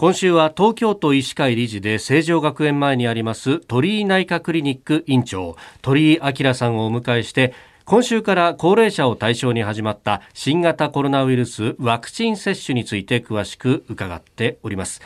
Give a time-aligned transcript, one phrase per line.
[0.00, 7.52] 今週は東京都医師会理事で成城学園前にあります鳥居内科クリニック院長鳥居明さんをお迎えして
[7.84, 15.02] 今週から高齢者を対象に始まった新型コロナウイルスワクチン接種について詳しく伺っております。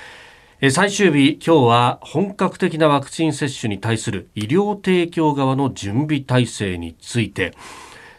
[0.70, 7.54] 最終日今日は本格的なワクチン接種に対する医療提供側の準備体制について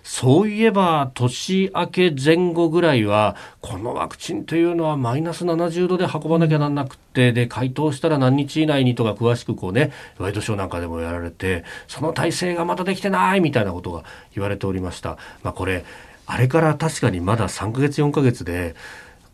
[0.04, 14.04] そういえば年明け前後ぐらいはこのワクチンというのはマイナス70度で運ばなきゃなんなくてで回答したら何日以内にとか詳しくこうねワイドショーなんかでもやられてその体制がまだできてないみたいなことが
[14.36, 15.18] 言われておりました。
[15.42, 15.86] まあ、これ
[16.26, 18.76] あれから確かにまだ3ヶ月4ヶ月で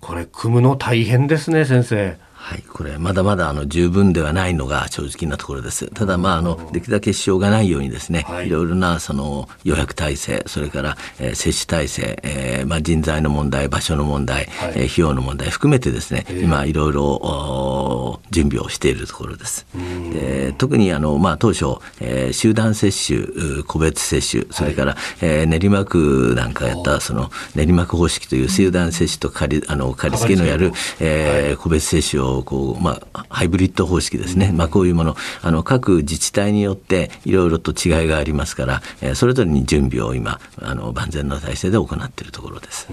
[0.02, 2.29] これ組むの大変ですね先生。
[2.42, 5.88] はい、これまだまだあの十分ではないのが正直なところです。
[5.92, 19.68] ただまああのできるだけ支障がないようにですね、はい、いろいろなその予約体制、それから、えー、接種体制、えー、まあ人材の問題、場所の問題、はい、えー、費用の問題含めてですね、今いろいろ準備をしているところです。
[20.14, 21.66] で特にあのまあ当初、
[22.00, 35.16] えー、集団接種、個別接種、それから、はい、えー、練馬区なんかやったその練馬区方式という集団接種と仮あの借り付けのやる、えー、個別接種をこう、まあ、ハイブリッド方式ですね、まあ、こういうもの。
[35.42, 42.88] あの各自治体によっていろいろと違いがありますから、えー、それぞれに準備を今あの万全な体制で行っているところです。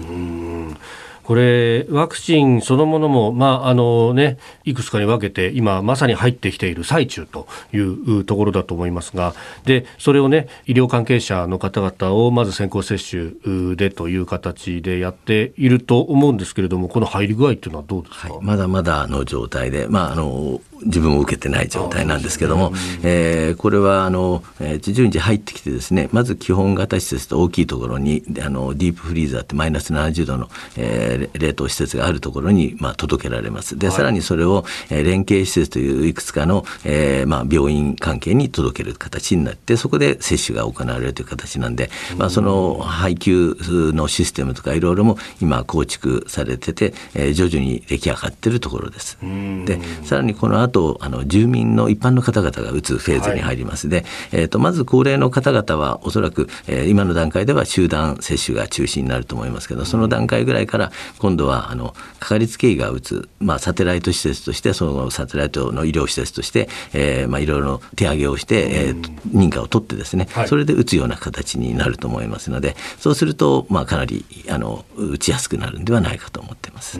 [1.27, 22.71] これ、ワクチンそのものも、まあ、あのね、いくつかに分けて、今まさに入ってきている最中というところだと思いますが、で、それをね、医療関係者の方々をまず先行接種でという形でやっていると思うんですけれども、この入り具合っていうのはどうですか、はい、まだまだの状態で、まあ、あの、自分も受けてない状態なんですけども、
[23.03, 33.77] えー、これはあの、えー、順次入ってきてですねまず基本型施設と大きいところにあのディープフリーザーってマイナス70度の、えー、冷凍施設があるところに、まあ、届けられます。
[33.77, 43.55] で、はい、さらにそれを、えー、連携施設といういくつかの、えーまあ、病院関係に届ける形になってそこで接種が行われるという形なんで、まあ、その配給
[43.93, 49.17] のシステムとかいろいろも今構築されてて、えー、徐々に出来上がっているところです。
[49.65, 53.89] でさらにこの後あの住民の一般の方々が打つフェーズに入ります。
[53.89, 69.01] で、はい、えーと、まず高齢の方々はおそらく、えー、今の段階では集団接種が中心になると思いますけどその段階ぐらいから今度はあのかかりつけ医が打つ、まあ、サテライト施設としてそのサテライトの医療施設として、えーまあ、いろいろ手上げをして、えー、
[69.31, 76.99] 認可を取ってですね、はい、それで打つような形になると思いますのでそうすると、まあ、かなりあの打ちやすくなるんではないかと思っています。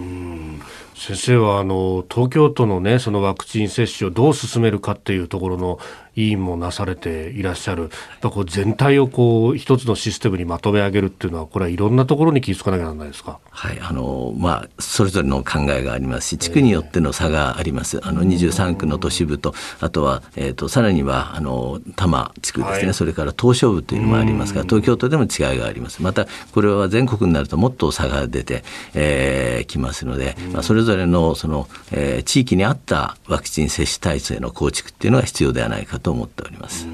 [0.97, 5.79] 先生はあの東京都のねそのワクチン接種をどう進めるかっていうところの
[6.15, 7.89] 委員もなされていらっしゃる
[8.23, 13.39] やこう全体をこう一つのシステムにまとめ上げるっていうのはこれはいろんなところに気付かなきゃならないですか？
[13.51, 17.99] はいあのまあそれぞれの考えがありますし地区によっての差があります。
[18.03, 26.01] あの23区の都市部とあとはえっ、ー、とさらにはあの多摩地区ですね、はい、それから東証部というのもありますが東京都でも違いがあります。
[26.01, 36.87] またこれは全国になるともっと差が出てき、えー、ますので、まあそれぞれのその、えー、地域に合ったワクチン接種体制の構築っていうのが必要ではないかと思っております。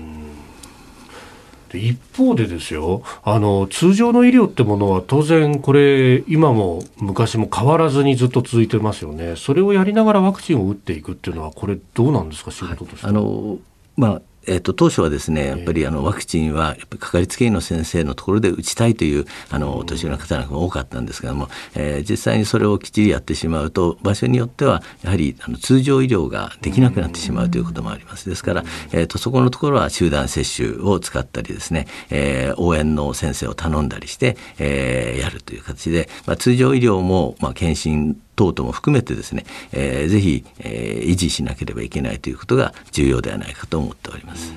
[1.75, 9.35] 一方でですよあの通常の医療ってものは当然これ今も昔も変わらずにずっと続いてますよね。
[9.37, 12.51] それをやりながらワクチンを打っていくっていうのはこれどうなんですか？
[12.51, 13.57] 仕事として、はい、あの
[13.97, 28.29] まあえーと、当初はですねやっぱりあのワクチンはやっぱりかかりつけ医の先生のところで打ちたいというあのお年寄りの方なんかも多かったんですけども、えー、実際にそれをきっちりやってしまうと場所によってはやはりあの通常医療ができなくなってしまうということもあります。
[28.29, 44.53] ですから、えーと、そこのところは集団接種を使ったりですね、えー、応援の先生を頼んだりして、えー、やるという形で、まあ、通常医療も、まあ、検診等々も含めてですね、えー、ぜひ、えー、維持しなければいけないということが重要ではないかと思っております。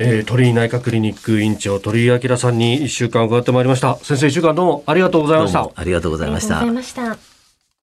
[0.00, 3.96] えー、鳥居内科クリニック院長鳥居明さんに一週間伺ってまいりました。
[3.96, 5.68] 先生一週間どうもありがとうございました。
[5.74, 7.27] ありがとうございました